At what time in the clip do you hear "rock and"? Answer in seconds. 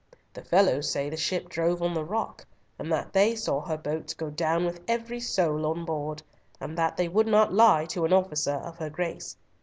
2.03-2.91